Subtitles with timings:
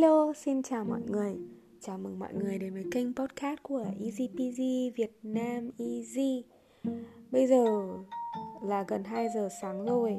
[0.00, 1.36] Hello, xin chào mọi người.
[1.80, 6.44] Chào mừng mọi người đến với kênh podcast của Easy Peasy Việt Nam Easy.
[7.30, 7.64] Bây giờ
[8.62, 10.16] là gần 2 giờ sáng rồi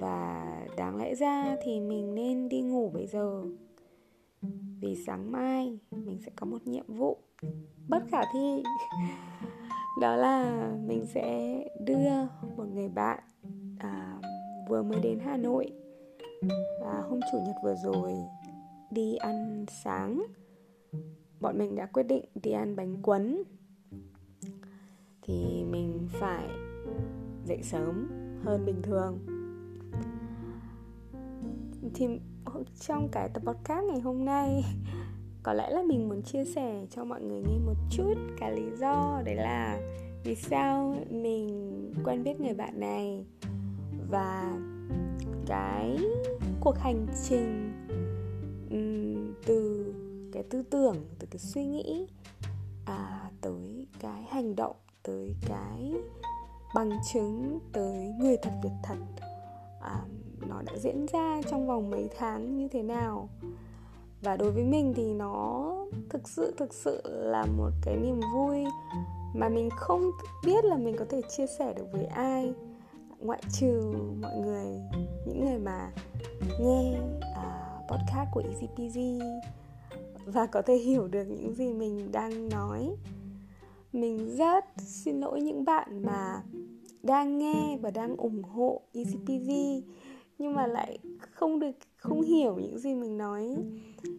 [0.00, 0.44] Và
[0.76, 3.42] đáng lẽ ra thì mình nên đi ngủ bây giờ.
[4.80, 7.18] Vì sáng mai mình sẽ có một nhiệm vụ
[7.88, 8.62] bất khả thi.
[10.00, 12.10] Đó là mình sẽ đưa
[12.56, 13.18] một người bạn
[13.78, 14.20] à,
[14.68, 15.72] vừa mới đến Hà Nội.
[16.80, 18.12] Và hôm chủ nhật vừa rồi
[18.90, 20.22] đi ăn sáng.
[21.40, 23.42] Bọn mình đã quyết định đi ăn bánh quấn
[25.22, 26.48] thì mình phải
[27.44, 28.08] dậy sớm
[28.44, 29.18] hơn bình thường.
[31.94, 32.06] Thì
[32.80, 34.64] trong cái tập podcast ngày hôm nay,
[35.42, 38.76] có lẽ là mình muốn chia sẻ cho mọi người nghe một chút cái lý
[38.80, 39.80] do, đấy là
[40.24, 43.24] vì sao mình quen biết người bạn này
[44.10, 44.58] và
[45.46, 45.98] cái
[46.60, 47.67] cuộc hành trình
[50.38, 52.06] cái tư tưởng từ cái suy nghĩ
[52.84, 55.92] à, tới cái hành động tới cái
[56.74, 58.96] bằng chứng tới người thật việc thật
[59.80, 60.02] à,
[60.48, 63.28] nó đã diễn ra trong vòng mấy tháng như thế nào.
[64.22, 65.74] Và đối với mình thì nó
[66.10, 68.64] thực sự thực sự là một cái niềm vui
[69.34, 70.10] mà mình không
[70.44, 72.52] biết là mình có thể chia sẻ được với ai
[73.18, 74.66] ngoại trừ mọi người
[75.26, 75.92] những người mà
[76.60, 79.20] nghe uh, podcast của EasyPG
[80.32, 82.96] và có thể hiểu được những gì mình đang nói.
[83.92, 86.42] Mình rất xin lỗi những bạn mà
[87.02, 89.50] đang nghe và đang ủng hộ ECPV
[90.38, 93.56] nhưng mà lại không được không hiểu những gì mình nói.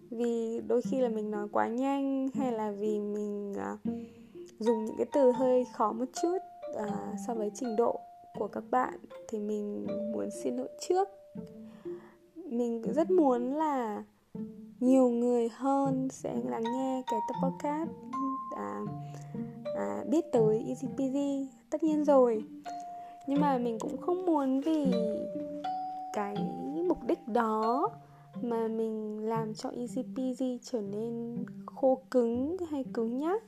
[0.10, 3.80] Vì đôi khi là mình nói quá nhanh hay là vì mình uh,
[4.60, 6.38] dùng những cái từ hơi khó một chút
[6.72, 6.90] uh,
[7.28, 8.00] so với trình độ
[8.38, 9.00] của các bạn
[9.30, 11.08] thì mình muốn xin lỗi trước.
[12.36, 14.04] Mình rất muốn là
[14.80, 17.90] nhiều người hơn sẽ lắng nghe cái tập podcast
[18.56, 18.82] à,
[19.76, 21.18] à, biết tới EasyPG
[21.70, 22.44] tất nhiên rồi.
[23.28, 24.86] Nhưng mà mình cũng không muốn vì
[26.14, 26.36] cái
[26.88, 27.90] mục đích đó
[28.42, 33.44] mà mình làm cho EasyPG trở nên khô cứng hay cứng nhắc.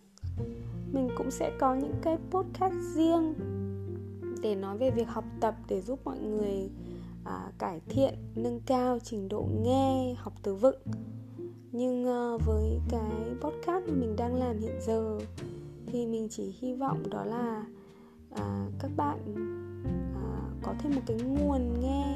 [0.92, 3.34] Mình cũng sẽ có những cái podcast riêng
[4.42, 6.70] để nói về việc học tập để giúp mọi người
[7.26, 10.80] à, cải thiện nâng cao trình độ nghe học từ vựng
[11.72, 15.20] nhưng ờ, với cái podcast mà mình đang làm hiện giờ
[15.86, 17.66] thì mình chỉ hy vọng đó là
[18.36, 19.18] à, các bạn
[20.16, 20.28] à,
[20.64, 22.16] có thêm một cái nguồn nghe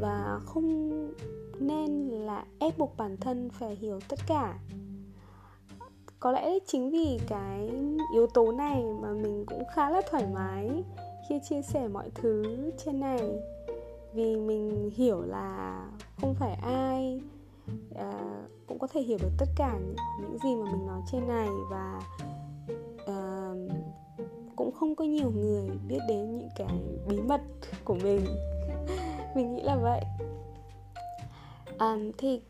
[0.00, 0.90] và không
[1.60, 4.58] nên là ép buộc bản thân phải hiểu tất cả.
[6.20, 7.70] Có lẽ chính vì cái
[8.14, 10.84] yếu tố này mà mình cũng khá là thoải mái
[11.28, 12.42] khi chia sẻ mọi thứ
[12.84, 13.30] trên này.
[14.14, 15.86] Vì mình hiểu là
[16.20, 17.20] không phải ai
[17.94, 19.78] à, cũng có thể hiểu được tất cả
[20.20, 22.00] những gì mà mình nói trên này và
[23.06, 23.52] à,
[24.56, 27.40] cũng không có nhiều người biết đến những cái bí mật
[27.84, 28.20] của mình.
[29.34, 30.00] Mình nghĩ là vậy.
[31.78, 32.40] À, thì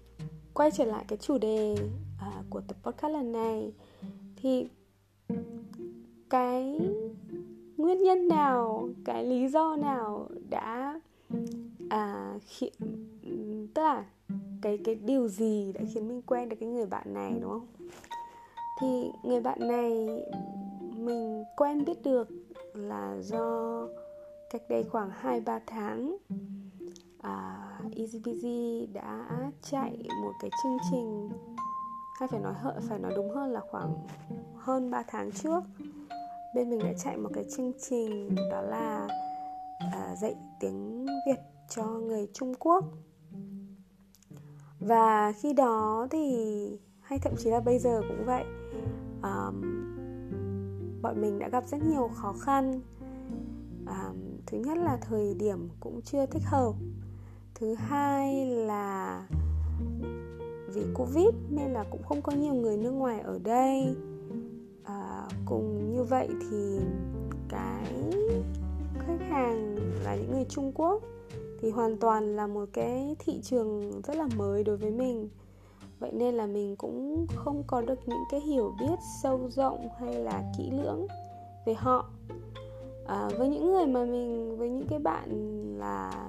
[0.55, 1.77] quay trở lại cái chủ đề
[2.21, 3.73] à, của tập podcast lần này
[4.37, 4.67] thì
[6.31, 6.81] cái
[7.77, 11.01] nguyên nhân nào cái lý do nào đã
[11.91, 12.71] à khi,
[13.75, 14.05] tức là
[14.63, 17.67] cái cái điều gì đã khiến mình quen được cái người bạn này đúng không?
[18.81, 20.09] Thì người bạn này
[20.97, 22.29] mình quen biết được
[22.75, 23.87] là do
[24.51, 26.17] cách đây khoảng 2-3 tháng
[27.23, 29.29] à, EasyBeasy đã
[29.63, 31.29] chạy một cái chương trình
[32.21, 33.95] hay phải nói hơn phải nói đúng hơn là khoảng
[34.57, 35.61] hơn 3 tháng trước.
[36.55, 39.09] Bên mình đã chạy một cái chương trình đó là
[39.93, 42.85] à, dạy tiếng Việt cho người Trung Quốc
[44.87, 48.45] và khi đó thì hay thậm chí là bây giờ cũng vậy.
[49.23, 49.63] Um,
[51.03, 52.81] bọn mình đã gặp rất nhiều khó khăn.
[53.87, 54.17] Um,
[54.47, 56.73] thứ nhất là thời điểm cũng chưa thích hợp.
[57.55, 59.23] Thứ hai là
[60.75, 63.97] vì covid nên là cũng không có nhiều người nước ngoài ở đây.
[64.85, 66.79] À, cùng như vậy thì
[67.49, 67.95] cái
[68.99, 71.03] khách hàng là những người trung quốc
[71.63, 75.29] thì hoàn toàn là một cái thị trường rất là mới đối với mình.
[75.99, 80.15] Vậy nên là mình cũng không có được những cái hiểu biết sâu rộng hay
[80.15, 81.07] là kỹ lưỡng
[81.67, 82.11] về họ.
[83.07, 85.29] À, với những người mà mình với những cái bạn
[85.79, 86.29] là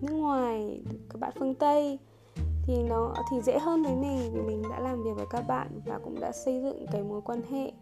[0.00, 0.80] nước ngoài
[1.10, 1.98] các bạn phương tây
[2.62, 5.80] thì nó thì dễ hơn với mình vì mình đã làm việc với các bạn
[5.86, 7.72] và cũng đã xây dựng cái mối quan hệ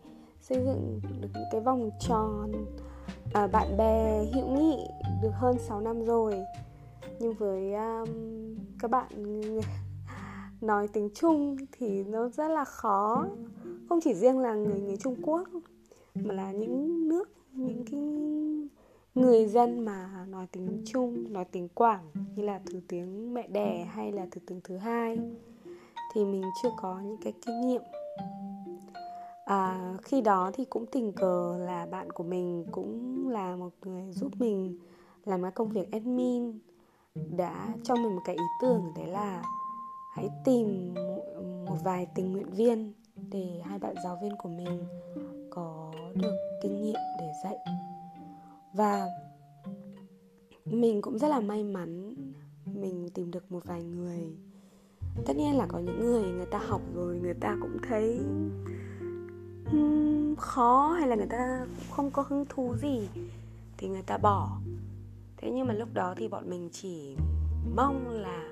[0.41, 2.53] xây dựng được những cái vòng tròn
[3.33, 4.79] à, bạn bè hữu nghị
[5.23, 6.35] được hơn 6 năm rồi
[7.21, 8.09] nhưng với um,
[8.79, 9.09] các bạn
[10.61, 13.27] nói tiếng Trung thì nó rất là khó.
[13.89, 15.49] Không chỉ riêng là người người Trung Quốc
[16.15, 18.01] mà là những nước những cái
[19.15, 22.05] người dân mà nói tiếng Trung nói tiếng Quảng
[22.37, 25.19] như là thứ tiếng mẹ đẻ hay là thứ tiếng thứ hai
[26.15, 27.83] thì mình chưa có những cái kinh nghiệm.
[29.45, 34.13] À, khi đó thì cũng tình cờ là bạn của mình cũng là một người
[34.13, 34.79] giúp mình
[35.25, 36.59] làm cái công việc admin
[37.37, 39.43] đã cho mình một cái ý tưởng đấy là
[40.13, 40.95] hãy tìm
[41.67, 42.93] một vài tình nguyện viên
[43.31, 44.85] để hai bạn giáo viên của mình
[45.51, 47.57] có được kinh nghiệm để dạy.
[48.73, 49.07] Và
[50.65, 52.15] mình cũng rất là may mắn
[52.65, 54.37] mình tìm được một vài người.
[55.27, 58.19] Tất nhiên là có những người người ta học rồi người ta cũng thấy
[59.73, 63.09] um, khó hay là người ta không có hứng thú gì
[63.77, 64.59] thì người ta bỏ
[65.47, 67.17] thế nhưng mà lúc đó thì bọn mình chỉ
[67.77, 68.43] mong là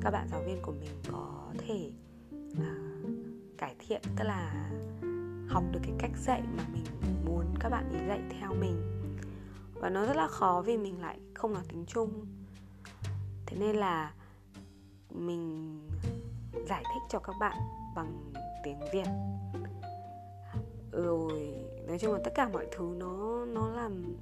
[0.00, 1.90] các bạn giáo viên của mình có thể
[2.52, 3.10] uh,
[3.58, 4.70] cải thiện tức là
[5.48, 6.84] học được cái cách dạy mà mình
[7.24, 8.82] muốn các bạn ấy dạy theo mình.
[9.74, 12.26] Và nó rất là khó vì mình lại không nói tiếng trung.
[13.46, 14.14] Thế nên là
[15.10, 15.78] mình
[16.68, 17.56] giải thích cho các bạn
[17.96, 18.32] bằng
[18.64, 19.08] tiếng việt.
[20.92, 21.54] Rồi
[21.86, 24.16] nói chung là tất cả mọi thứ nó nó làm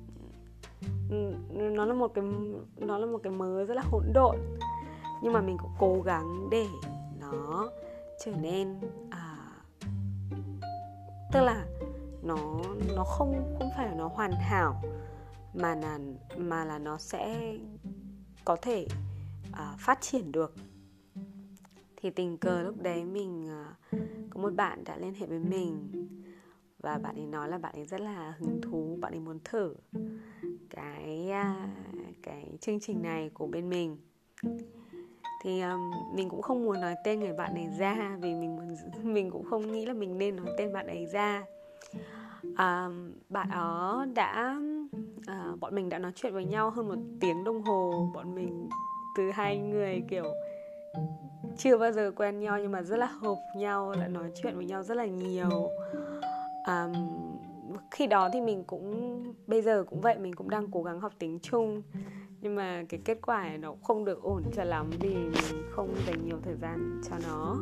[1.50, 2.24] nó là một cái
[2.76, 4.36] nó là một cái mớ rất là hỗn độn.
[5.22, 6.66] Nhưng mà mình cũng cố gắng để
[7.20, 7.70] nó
[8.24, 8.80] trở nên
[9.10, 9.36] à,
[11.32, 11.66] tức là
[12.22, 12.36] nó
[12.96, 14.82] nó không không phải là nó hoàn hảo
[15.54, 15.98] mà là
[16.36, 17.54] mà là nó sẽ
[18.44, 18.86] có thể
[19.52, 20.54] à, phát triển được.
[21.96, 23.74] Thì tình cờ lúc đấy mình à,
[24.30, 25.90] có một bạn đã liên hệ với mình
[26.80, 29.74] và bạn ấy nói là bạn ấy rất là hứng thú bạn ấy muốn thử
[30.76, 31.68] cái à,
[32.22, 33.96] cái chương trình này của bên mình.
[35.42, 38.76] Thì um, mình cũng không muốn nói tên người bạn này ra vì mình muốn,
[39.14, 41.44] mình cũng không nghĩ là mình nên nói tên bạn ấy ra.
[42.42, 44.60] Um, bạn đó đã
[45.30, 48.10] uh, bọn mình đã nói chuyện với nhau hơn một tiếng đồng hồ.
[48.14, 48.68] Bọn mình
[49.16, 50.24] từ hai người kiểu
[51.58, 54.64] chưa bao giờ quen nhau nhưng mà rất là hợp nhau đã nói chuyện với
[54.64, 55.68] nhau rất là nhiều.
[56.66, 56.92] Um,
[57.92, 61.12] khi đó thì mình cũng bây giờ cũng vậy mình cũng đang cố gắng học
[61.18, 61.82] tiếng trung.
[62.40, 65.94] Nhưng mà cái kết quả này nó không được ổn cho lắm vì mình không
[66.06, 67.56] dành nhiều thời gian cho nó.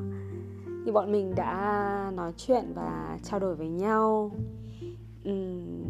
[0.87, 4.31] Thì bọn mình đã nói chuyện và trao đổi với nhau.
[5.31, 5.85] Uhm,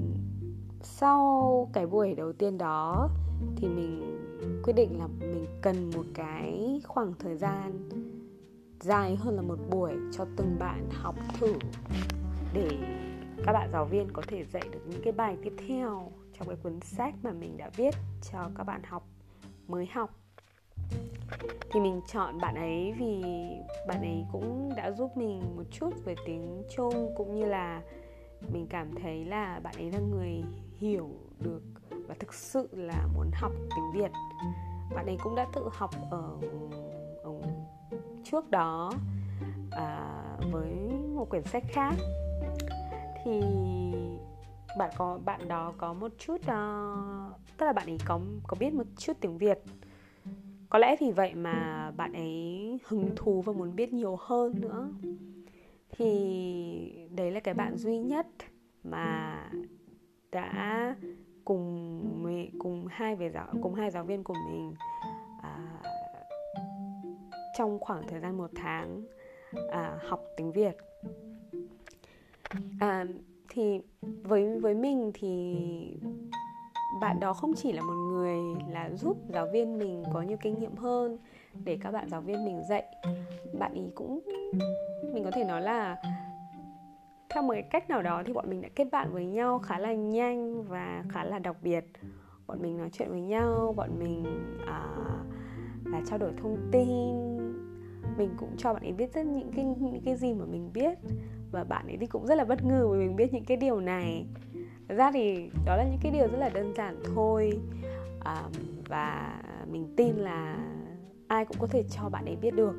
[0.82, 3.08] sau cái buổi đầu tiên đó
[3.56, 4.18] thì mình
[4.62, 7.88] quyết định là mình cần một cái khoảng thời gian
[8.80, 11.52] dài hơn là một buổi cho từng bạn học thử
[12.54, 12.70] để
[13.44, 16.56] các bạn giáo viên có thể dạy được những cái bài tiếp theo trong cái
[16.62, 17.94] cuốn sách mà mình đã viết
[18.32, 19.06] cho các bạn học
[19.68, 20.10] mới học.
[21.72, 23.22] Thì mình chọn bạn ấy vì
[23.88, 27.82] bạn ấy cũng đã giúp mình một chút về tiếng trung cũng như là
[28.52, 30.42] mình cảm thấy là bạn ấy là người
[30.78, 31.10] hiểu
[31.40, 31.62] được
[32.08, 34.10] và thực sự là muốn học tiếng việt.
[34.94, 36.36] Bạn ấy cũng đã tự học ở,
[37.22, 37.32] ở
[38.24, 38.92] trước đó
[39.70, 40.22] à,
[40.52, 40.74] với
[41.14, 41.94] một quyển sách khác
[43.24, 43.40] thì
[44.78, 48.74] bạn có bạn đó có một chút uh, tức là bạn ấy có có biết
[48.74, 49.58] một chút tiếng Việt.
[50.68, 54.90] Có lẽ vì vậy mà bạn ấy hứng thú và muốn biết nhiều hơn nữa.
[55.90, 58.26] Thì đấy là cái bạn duy nhất
[58.84, 59.36] mà
[60.32, 60.96] đã
[61.44, 64.74] cùng cùng hai về giáo cùng hai giáo viên của mình
[65.42, 65.82] à,
[67.58, 69.02] trong khoảng thời gian một tháng
[69.70, 70.76] à, học tiếng Việt
[72.80, 73.06] à,
[73.48, 73.80] thì
[74.22, 75.56] với với mình thì
[77.00, 78.38] bạn đó không chỉ là một người
[78.68, 81.18] là giúp giáo viên mình có nhiều kinh nghiệm hơn
[81.64, 82.84] để các bạn giáo viên mình dạy
[83.58, 84.20] bạn ý cũng
[85.14, 85.96] mình có thể nói là
[87.30, 89.78] theo một cái cách nào đó thì bọn mình đã kết bạn với nhau khá
[89.78, 91.84] là nhanh và khá là đặc biệt.
[92.46, 94.24] Bọn mình nói chuyện với nhau bọn mình
[94.66, 94.86] à,
[95.84, 97.36] là trao đổi thông tin.
[98.18, 100.98] Mình cũng cho bạn ấy biết rất những cái những cái gì mà mình biết
[101.50, 103.80] và bạn ấy thì cũng rất là bất ngờ vì mình biết những cái điều
[103.80, 104.26] này.
[104.88, 107.60] Thật ra thì đó là những cái điều rất là đơn giản thôi.
[108.24, 108.42] À,
[108.88, 109.40] và
[109.70, 110.58] mình tin là
[111.28, 112.74] ai cũng có thể cho bạn ấy biết được.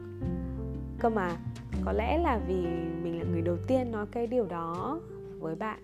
[1.00, 1.38] Cơ mà
[1.86, 2.66] có lẽ là vì
[3.04, 5.00] mình là người đầu tiên nói cái điều đó
[5.40, 5.80] với bạn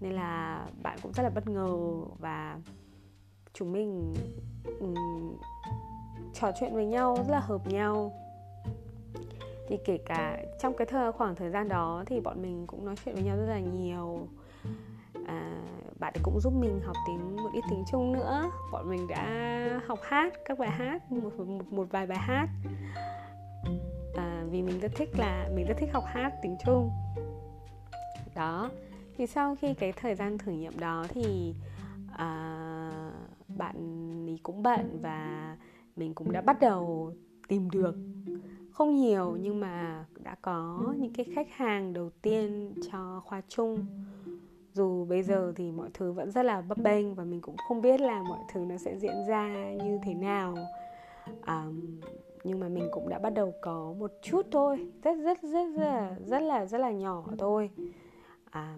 [0.00, 1.78] nên là bạn cũng rất là bất ngờ
[2.18, 2.58] và
[3.52, 4.14] chúng mình
[4.80, 4.94] um,
[6.34, 8.12] trò chuyện với nhau rất là hợp nhau
[9.72, 12.94] thì kể cả trong cái thời khoảng thời gian đó thì bọn mình cũng nói
[13.04, 14.28] chuyện với nhau rất là nhiều.
[15.26, 15.62] À,
[16.00, 18.50] bạn cũng giúp mình học tiếng một ít tiếng trung nữa.
[18.72, 22.48] Bọn mình đã học hát các bài hát một một, một vài bài hát.
[24.16, 26.90] À, vì mình rất thích là mình rất thích học hát tiếng trung.
[28.34, 28.70] Đó.
[29.16, 31.54] Thì sau khi cái thời gian thử nghiệm đó thì
[32.16, 32.50] à,
[33.48, 33.76] bạn
[34.28, 35.56] ấy cũng bận và
[35.96, 37.12] mình cũng đã bắt đầu
[37.48, 37.96] tìm được
[38.72, 43.86] không nhiều nhưng mà đã có những cái khách hàng đầu tiên cho khoa chung.
[44.72, 47.82] Dù bây giờ thì mọi thứ vẫn rất là bấp bênh và mình cũng không
[47.82, 50.54] biết là mọi thứ nó sẽ diễn ra như thế nào.
[51.46, 52.00] Um,
[52.44, 55.82] nhưng mà mình cũng đã bắt đầu có một chút thôi rất rất rất rất
[55.82, 57.70] là rất là rất là nhỏ thôi.
[58.50, 58.76] À,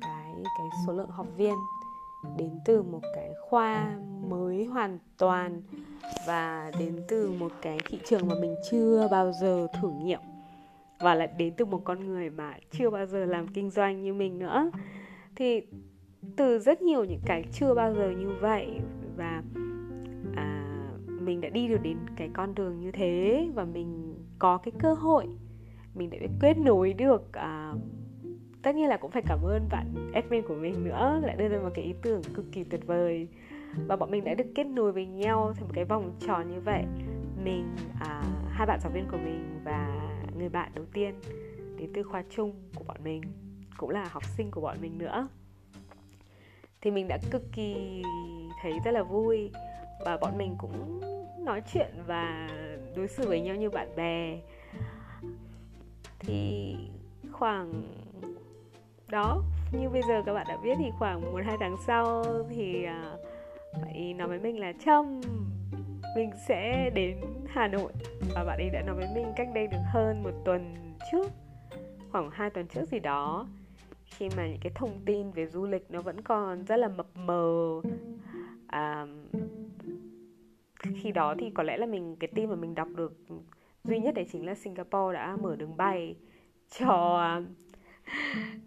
[0.00, 1.54] cái cái số lượng học viên
[2.36, 3.96] đến từ một cái khoa
[4.28, 5.62] mới hoàn toàn
[6.26, 10.20] và đến từ một cái thị trường mà mình chưa bao giờ thử nghiệm
[11.00, 14.14] và lại đến từ một con người mà chưa bao giờ làm kinh doanh như
[14.14, 14.70] mình nữa.
[15.36, 15.62] Thì
[16.36, 18.80] từ rất nhiều những cái chưa bao giờ như vậy
[19.16, 19.42] và
[20.36, 20.64] à,
[21.20, 24.94] mình đã đi được đến cái con đường như thế và mình có cái cơ
[24.94, 25.26] hội
[25.94, 27.74] mình đã kết nối được à,
[28.68, 31.58] tất nhiên là cũng phải cảm ơn bạn admin của mình nữa lại đưa ra
[31.58, 33.28] một cái ý tưởng cực kỳ tuyệt vời.
[33.86, 36.60] Và bọn mình đã được kết nối với nhau thành một cái vòng tròn như
[36.60, 36.84] vậy.
[37.44, 41.14] Mình à, hai bạn giáo viên của mình và người bạn đầu tiên
[41.78, 43.22] đến từ khoa chung của bọn mình
[43.76, 45.28] cũng là học sinh của bọn mình nữa.
[46.80, 48.02] Thì mình đã cực kỳ
[48.62, 49.50] thấy rất là vui
[50.04, 51.00] và bọn mình cũng
[51.44, 52.48] nói chuyện và
[52.96, 54.40] đối xử với nhau như bạn bè.
[56.18, 56.76] Thì
[57.32, 57.72] khoảng
[59.10, 62.84] đó như bây giờ các bạn đã biết thì khoảng một hai tháng sau thì
[62.84, 63.16] à,
[63.72, 65.20] bạn ấy nói với mình là trâm
[66.16, 67.16] mình sẽ đến
[67.48, 67.92] hà nội.
[68.34, 70.74] Và bạn ấy đã nói với mình cách đây được hơn một tuần
[71.12, 71.26] trước
[72.12, 73.46] khoảng hai tuần trước gì đó.
[74.04, 77.06] Khi mà những cái thông tin về du lịch nó vẫn còn rất là mập
[77.16, 77.80] mờ
[78.66, 79.06] à,
[80.94, 83.12] khi đó thì có lẽ là mình cái tin mà mình đọc được
[83.84, 86.16] duy nhất đấy chính là Singapore đã mở đường bay
[86.78, 87.20] cho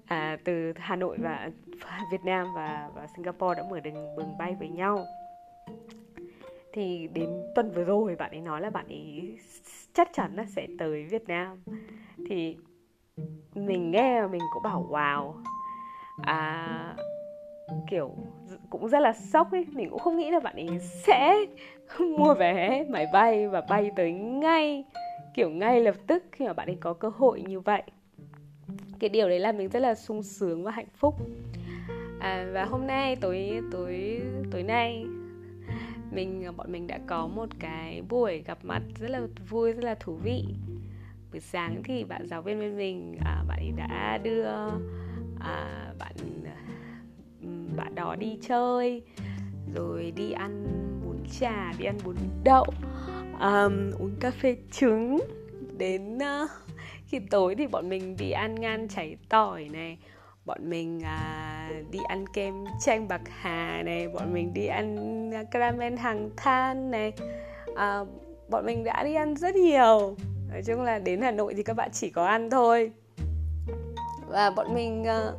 [0.06, 1.50] à, từ Hà Nội và
[2.12, 5.06] Việt Nam và và Singapore đã mở đường đường bay với nhau.
[6.74, 9.38] Thì đến tuần vừa rồi bạn ấy nói là bạn ấy
[9.94, 11.64] chắc chắn là sẽ tới Việt Nam.
[12.30, 12.58] Thì
[13.56, 15.34] mình nghe và mình cũng bảo wow.
[16.22, 16.96] À,
[17.90, 18.16] kiểu
[18.70, 19.66] cũng rất là sốc ấy.
[19.72, 21.36] Mình cũng không nghĩ là bạn ấy sẽ
[22.18, 24.84] mua vé máy bay và bay tới ngay
[25.34, 27.84] kiểu ngay lập tức khi mà bạn ấy có cơ hội như vậy
[29.02, 31.16] cái điều đấy làm mình rất là sung sướng và hạnh phúc.
[32.20, 35.06] À, và hôm nay tối tối tối nay
[36.12, 39.96] mình bọn mình đã có một cái buổi gặp mặt rất là vui rất là
[39.96, 40.44] thú vị.
[41.32, 44.46] Buổi sáng thì bạn giáo viên bên mình à, bạn ấy đã đưa
[45.40, 46.16] à, bạn
[47.76, 49.02] bạn đó đi chơi
[49.76, 50.66] rồi đi ăn
[51.06, 52.66] bún chả đi ăn bún đậu
[53.40, 55.18] um, uống cà phê trứng
[55.78, 56.50] đến uh,
[57.12, 59.98] khi tối thì bọn mình đi ăn ngan chảy tỏi này
[60.46, 64.96] bọn mình à, đi ăn kem chanh bạc hà này bọn mình đi ăn
[65.34, 67.14] à, caramel hàng than này.
[67.76, 68.00] À,
[68.50, 70.16] bọn mình đã đi ăn rất nhiều.
[70.50, 72.92] Nói chung là đến hà nội thì các bạn chỉ có ăn thôi.
[74.28, 75.32] Và bọn mình à,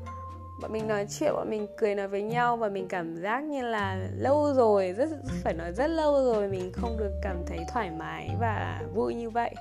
[0.62, 3.62] bọn mình nói chuyện bọn mình cười nói với nhau và mình cảm giác như
[3.62, 5.08] là lâu rồi rất
[5.42, 9.30] phải nói rất lâu rồi mình không được cảm thấy thoải mái và vui như
[9.30, 9.54] vậy.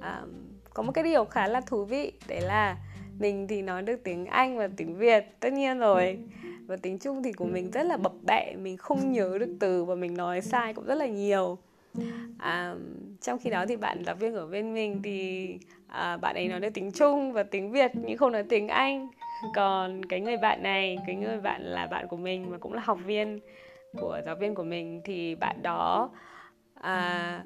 [0.00, 0.22] À,
[0.76, 2.76] có một cái điều khá là thú vị đấy là
[3.18, 6.18] mình thì nói được tiếng anh và tiếng việt tất nhiên rồi.
[6.66, 9.84] Và tiếng trung thì của mình rất là bập bẹ mình không nhớ được từ
[9.84, 11.58] và mình nói sai cũng rất là nhiều.
[12.38, 12.74] À,
[13.20, 15.48] trong khi đó thì bạn giáo viên ở bên mình thì
[15.86, 19.08] à, bạn ấy nói được tiếng trung và tiếng việt nhưng không nói tiếng anh.
[19.54, 22.82] Còn cái người bạn này cái người bạn là bạn của mình mà cũng là
[22.84, 23.40] học viên
[24.00, 26.10] của giáo viên của mình thì bạn đó
[26.74, 27.42] à,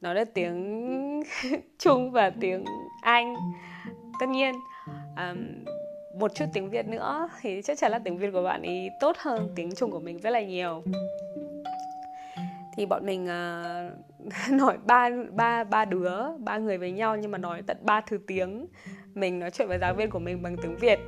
[0.00, 1.22] nói được tiếng
[1.78, 2.64] trung và tiếng
[3.02, 3.34] anh.
[4.20, 4.54] Tất nhiên
[5.16, 5.64] um,
[6.20, 9.16] một chút tiếng việt nữa thì chắc chắn là tiếng việt của bạn ấy tốt
[9.18, 10.82] hơn tiếng trung của mình rất là nhiều.
[12.76, 17.38] Thì bọn mình uh, nói ba ba ba đứa ba người với nhau nhưng mà
[17.38, 18.66] nói tận ba thứ tiếng.
[19.14, 20.98] Mình nói chuyện với giáo viên của mình bằng tiếng việt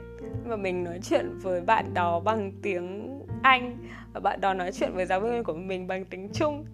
[0.46, 3.76] và mình nói chuyện với bạn đó bằng tiếng anh
[4.12, 6.64] và bạn đó nói chuyện với giáo viên của mình bằng tiếng trung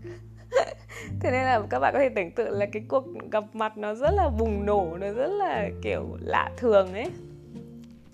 [1.21, 3.95] thế nên là các bạn có thể tưởng tượng là cái cuộc gặp mặt nó
[3.95, 7.11] rất là bùng nổ, nó rất là kiểu lạ thường ấy.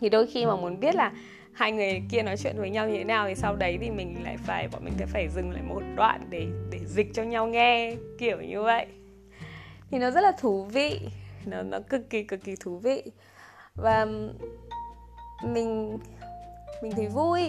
[0.01, 1.13] Thì đôi khi mà muốn biết là
[1.53, 4.17] hai người kia nói chuyện với nhau như thế nào thì sau đấy thì mình
[4.25, 7.47] lại phải, bọn mình sẽ phải dừng lại một đoạn để để dịch cho nhau
[7.47, 8.87] nghe, kiểu như vậy.
[9.91, 11.01] Thì nó rất là thú vị,
[11.47, 13.03] nó nó cực kỳ cực kỳ thú vị.
[13.75, 14.07] Và
[15.45, 15.99] mình
[16.83, 17.41] mình thấy vui,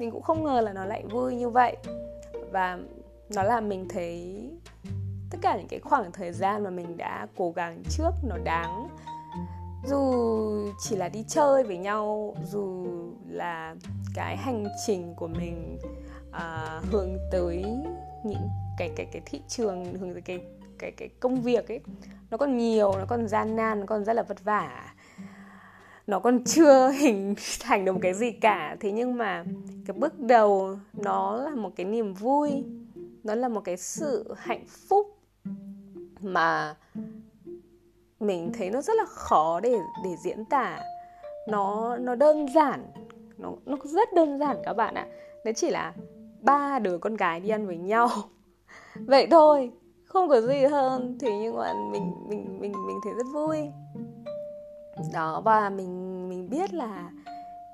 [0.00, 1.76] mình cũng không ngờ là nó lại vui như vậy.
[2.52, 2.78] Và
[3.34, 4.42] nó làm mình thấy
[5.30, 8.88] tất cả những cái khoảng thời gian mà mình đã cố gắng trước nó đáng.
[9.88, 10.12] Dù
[10.78, 12.86] chỉ là đi chơi với nhau dù
[13.28, 13.74] là
[14.14, 15.78] cái hành trình của mình
[16.32, 17.64] à, hướng tới
[18.24, 20.40] những cái cái cái thị trường hướng tới cái
[20.78, 21.80] cái cái công việc ấy
[22.30, 24.94] nó còn nhiều nó còn gian nan nó còn rất là vất vả.
[26.06, 28.76] Nó còn chưa hình thành được một cái gì cả.
[28.80, 29.44] Thế nhưng mà
[29.86, 32.64] cái bước đầu nó là một cái niềm vui
[33.26, 35.18] nó là một cái sự hạnh phúc
[36.20, 36.76] mà
[38.20, 40.82] mình thấy nó rất là khó để để diễn tả.
[41.48, 42.86] Nó nó đơn giản
[43.38, 45.06] nó nó rất đơn giản các bạn ạ.
[45.44, 45.92] Đấy chỉ là
[46.40, 48.08] ba đứa con gái đi ăn với nhau.
[48.94, 49.72] Vậy thôi
[50.04, 53.58] không có gì hơn thì nhưng mà mình mình mình mình thấy rất vui.
[55.12, 57.10] Đó và mình mình biết là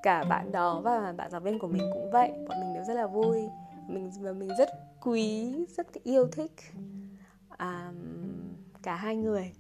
[0.03, 2.33] cả bạn đó và bạn giáo viên của mình cũng vậy.
[2.49, 3.49] Bọn mình đều rất là vui.
[3.89, 4.69] Mình và mình rất
[5.05, 6.53] quý rất yêu thích
[7.59, 7.97] um,
[8.83, 9.53] cả hai người.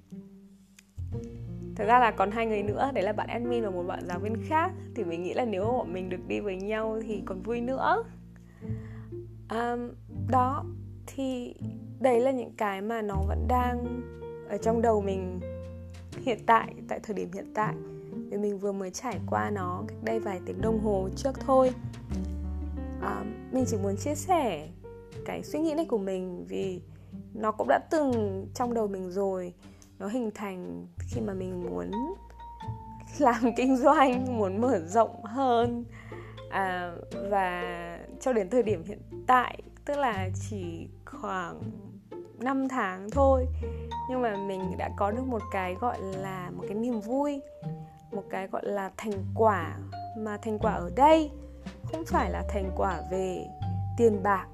[1.76, 4.18] Thật ra là còn hai người nữa Đấy là bạn admin và một bạn giáo
[4.18, 4.72] viên khác.
[4.94, 8.04] Thì mình nghĩ là nếu bọn mình được đi với nhau Thì còn vui nữa.
[9.50, 9.90] Um,
[10.28, 10.64] Đó
[11.06, 11.54] Thì
[12.00, 14.02] đấy là những cái mà nó vẫn đang
[14.48, 15.40] Ở trong đầu mình
[16.22, 17.74] Hiện tại, tại thời điểm hiện tại.
[18.30, 21.72] Vì mình vừa mới trải qua nó Cách đây vài tiếng đồng hồ trước thôi.
[23.02, 24.68] Um, Mình chỉ muốn chia sẻ
[25.24, 26.80] cái suy nghĩ này của mình Vì
[27.34, 29.54] nó cũng đã từng trong đầu mình rồi.
[29.98, 31.90] Nó hình thành khi mà mình muốn
[33.18, 35.84] làm kinh doanh muốn mở rộng hơn.
[36.50, 36.92] À,
[37.30, 37.62] và
[38.20, 41.62] cho đến thời điểm hiện tại tức là chỉ khoảng
[42.38, 43.46] 5 tháng thôi
[44.08, 47.40] nhưng mà mình đã có được một cái gọi là một cái niềm vui
[48.12, 49.76] một cái gọi là thành quả
[50.18, 51.30] mà thành quả ở đây
[51.84, 53.46] không phải là thành quả về
[53.98, 54.46] tiền bạc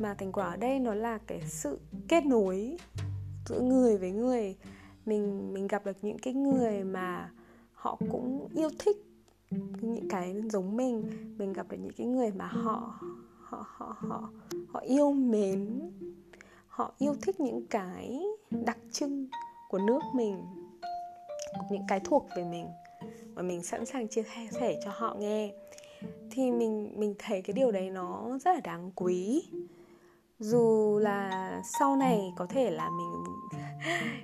[0.00, 1.78] mà thành quả ở đây nó là cái sự
[2.08, 2.76] kết nối
[3.46, 4.56] giữa người với người.
[5.06, 7.30] Mình mình gặp được những cái người mà
[7.72, 8.96] họ cũng yêu thích
[9.80, 11.04] những cái giống mình.
[11.38, 12.98] Mình gặp được những cái người mà họ
[13.38, 14.30] họ họ họ
[14.68, 15.90] họ yêu mến.
[16.66, 19.28] Họ yêu thích những cái đặc trưng
[19.68, 20.44] của nước mình,
[21.70, 22.66] những cái thuộc về mình.
[23.34, 25.52] Và mình sẵn sàng chia sẻ cho họ nghe.
[26.30, 29.42] Thì mình mình thấy cái điều đấy nó rất là đáng quý
[30.40, 33.24] dù là sau này có thể là mình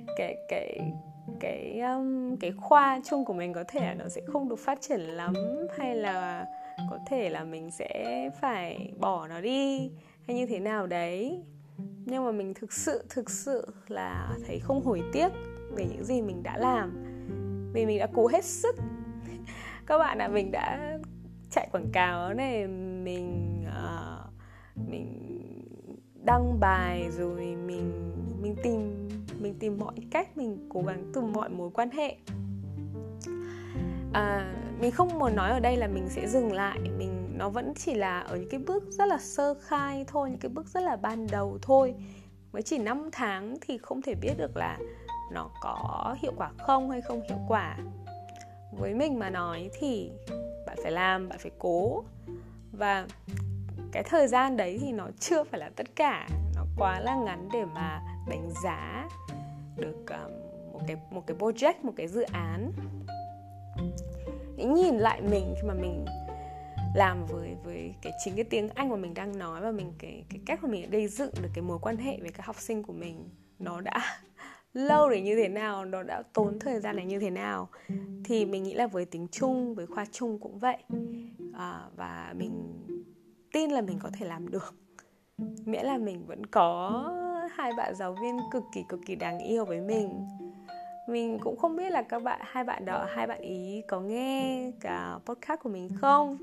[0.16, 0.92] cái cái
[1.40, 4.80] cái um, cái khoa chung của mình có thể là nó sẽ không được phát
[4.80, 5.34] triển lắm
[5.78, 6.46] hay là
[6.90, 9.90] có thể là mình sẽ phải bỏ nó đi
[10.26, 11.42] hay như thế nào đấy.
[12.04, 15.28] Nhưng mà mình thực sự thực sự là thấy không hối tiếc
[15.76, 17.02] về những gì mình đã làm.
[17.72, 18.76] Vì mình đã cố hết sức.
[19.86, 20.98] Các bạn ạ à, mình đã
[21.50, 25.25] chạy quảng cáo này mình uh, mình
[26.26, 28.12] đăng bài rồi mình
[28.42, 29.08] mình tìm
[29.40, 32.16] mình tìm mọi cách mình cố gắng từ mọi mối quan hệ.
[34.12, 36.78] À, mình không muốn nói ở đây là mình sẽ dừng lại.
[36.98, 40.38] Mình nó vẫn chỉ là ở những cái bước rất là sơ khai thôi những
[40.38, 41.94] cái bước rất là ban đầu thôi.
[42.52, 44.78] Mới chỉ 5 tháng thì không thể biết được là
[45.32, 47.78] nó có hiệu quả không hay không hiệu quả.
[48.78, 50.10] Với mình mà nói thì
[50.66, 52.04] bạn phải làm bạn phải cố.
[52.72, 53.06] Và
[53.92, 56.28] cái thời gian đấy thì nó chưa phải là tất cả.
[56.56, 59.08] Nó quá là ngắn để mà đánh giá
[59.76, 60.32] được um,
[60.72, 62.72] một cái một cái project một cái dự án.
[64.56, 66.04] Nhìn lại mình khi mà mình
[66.94, 70.24] làm với với cái chính cái tiếng Anh mà mình đang nói và mình cái
[70.28, 72.82] cái cách mà mình gây dựng được cái mối quan hệ với các học sinh
[72.82, 74.20] của mình nó đã
[74.72, 77.68] lâu để như thế nào nó đã tốn thời gian này như thế nào
[78.24, 80.76] thì mình nghĩ là với tính chung với khoa chung cũng vậy.
[81.54, 82.72] À, và mình
[83.56, 84.74] tin là mình có thể làm được.
[85.64, 87.02] Miễn là mình vẫn có
[87.54, 90.26] hai bạn giáo viên cực kỳ cực kỳ đáng yêu với mình.
[91.08, 94.70] Mình cũng không biết là các bạn hai bạn đó hai bạn ý có nghe
[94.80, 96.38] cả podcast của mình không?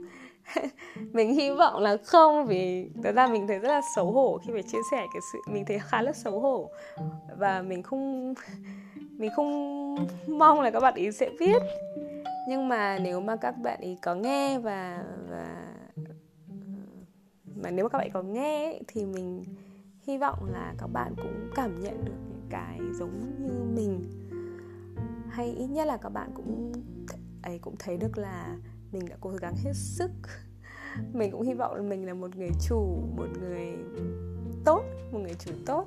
[1.14, 4.54] Mình hy vọng là không vì thật ra mình thấy rất là xấu hổ khi
[4.54, 6.70] phải chia sẻ cái sự mình thấy khá là xấu hổ.
[7.38, 8.34] Và mình không
[9.18, 9.96] mình không
[10.28, 11.62] mong là các bạn ý sẽ biết.
[12.48, 15.73] Nhưng mà nếu mà các bạn ý có nghe và và
[17.64, 19.44] mà nếu mà các bạn có nghe ấy, thì mình
[20.02, 24.10] hy vọng là các bạn cũng cảm nhận được những cái giống như mình.
[25.30, 26.72] Hay ít nhất là các bạn cũng
[27.42, 28.58] ấy cũng thấy được là
[28.92, 30.12] mình đã cố gắng hết sức.
[31.14, 32.80] Mình cũng hy vọng là mình là một người chủ
[33.18, 33.74] một người
[34.66, 35.86] tốt một người chủ tốt.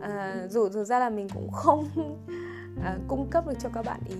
[0.00, 1.88] À, dù dù ra là mình cũng không
[2.82, 4.16] à, cung cấp được cho các bạn ý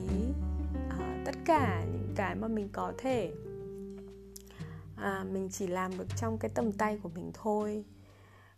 [0.91, 3.33] à, tất cả những cái mà mình có thể
[4.97, 7.85] à, mình chỉ làm được trong cái tầm tay của mình thôi.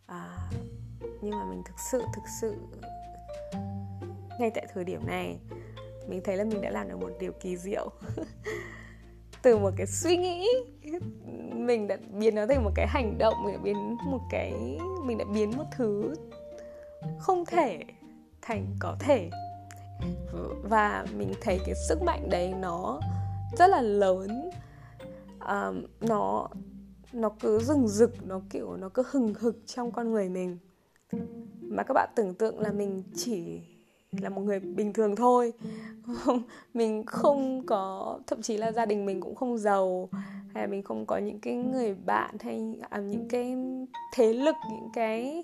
[0.06, 0.50] À,
[1.00, 2.56] nhưng mà mình thực sự thực sự
[4.40, 5.38] ngay tại thời điểm này
[6.08, 7.90] mình thấy là mình đã làm được một điều kỳ diệu.
[9.42, 10.48] Từ một cái suy nghĩ
[11.52, 15.18] mình đã biến nó thành một cái hành động mình đã biến một cái mình
[15.18, 16.14] đã biến một thứ
[17.18, 17.84] không thể
[18.42, 19.30] thành có thể.
[20.62, 23.00] Và mình thấy cái sức mạnh đấy nó
[23.58, 24.50] rất là lớn
[25.48, 26.48] um, nó
[27.12, 30.58] nó cứ rừng rực nó kiểu nó cứ hừng hực trong con người mình.
[31.60, 33.60] Mà các bạn tưởng tượng là mình chỉ
[34.10, 35.52] là một người bình thường thôi.
[36.74, 40.08] Mình không có thậm chí là gia đình mình cũng không giàu
[40.54, 43.56] hay là mình không có những cái người bạn hay à, những cái
[44.14, 45.42] thế lực những cái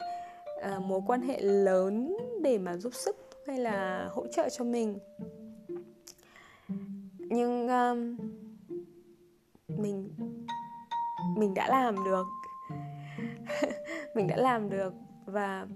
[0.63, 4.99] à, mối quan hệ lớn để mà giúp sức hay là hỗ trợ cho mình.
[7.19, 8.17] Nhưng um,
[9.79, 10.11] mình
[11.37, 12.27] mình đã làm được.
[14.15, 14.95] Mình đã làm được
[15.27, 15.67] và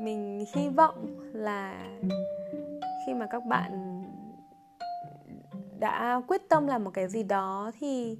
[0.00, 1.88] mình hy vọng là
[3.06, 4.02] khi mà các bạn
[5.78, 8.18] đã quyết tâm làm một cái gì đó thì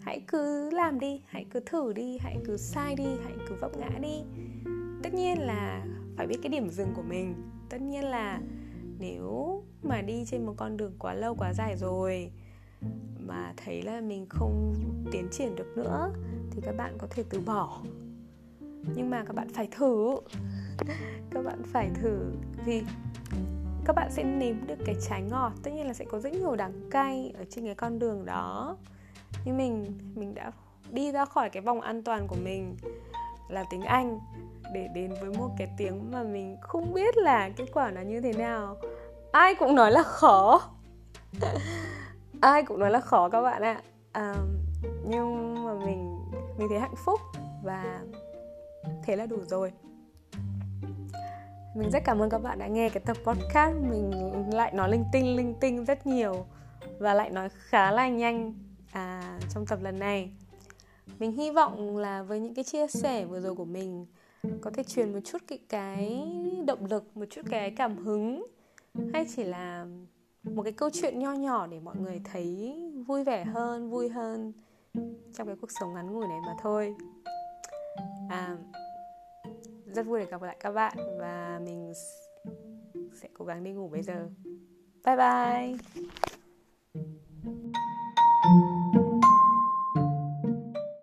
[0.00, 3.76] hãy cứ làm đi, hãy cứ thử đi, hãy cứ sai đi, hãy cứ vấp
[3.78, 4.22] ngã đi.
[5.02, 7.34] Tất nhiên là phải biết cái điểm dừng của mình.
[7.68, 8.40] Tất nhiên là
[8.98, 12.30] nếu mà đi trên một con đường quá lâu, quá dài rồi
[13.18, 14.74] mà thấy là mình không
[15.12, 16.10] tiến triển được nữa,
[16.50, 17.80] thì các bạn có thể từ bỏ.
[18.94, 20.16] Nhưng mà các bạn phải thử.
[21.30, 22.32] Các bạn phải thử,
[22.64, 22.82] vì
[23.84, 25.52] các bạn sẽ nếm được cái trái ngọt.
[25.62, 28.76] Tất nhiên là sẽ có rất nhiều đắng cay ở trên cái con đường đó.
[29.44, 30.50] Nhưng mình mình đã
[30.90, 32.76] đi ra khỏi cái vòng an toàn của mình
[33.48, 34.18] là tiếng anh
[34.74, 38.20] để đến với một cái tiếng mà mình không biết là kết quả nó như
[38.20, 38.76] thế nào.
[39.32, 40.60] Ai cũng nói là khó.
[42.40, 43.82] ai cũng nói là khó các bạn ạ.
[44.12, 44.34] À,
[45.04, 46.18] nhưng mà mình
[46.58, 47.20] mình thấy hạnh phúc
[47.62, 48.00] và
[49.02, 49.72] thế là đủ rồi.
[51.76, 53.76] Mình rất cảm ơn các bạn đã nghe cái tập podcast.
[53.90, 54.10] Mình
[54.52, 56.46] lại nói linh tinh linh tinh rất nhiều
[56.98, 58.54] và lại nói khá là nhanh
[58.92, 60.30] à, trong tập lần này.
[61.18, 64.06] Mình hy vọng là với những cái chia sẻ vừa rồi của mình
[64.60, 66.26] có thể truyền một chút cái, cái
[66.66, 68.46] động lực một chút cái cảm hứng
[69.12, 69.86] hay chỉ là
[70.42, 74.52] một cái câu chuyện nho nhỏ để mọi người thấy vui vẻ hơn vui hơn
[75.34, 76.94] trong cái cuộc sống ngắn ngủi này mà thôi.
[78.28, 78.56] À,
[79.94, 81.92] rất vui được gặp lại các bạn và mình
[83.14, 84.28] sẽ cố gắng đi ngủ bây giờ.
[85.04, 85.76] Bye bye!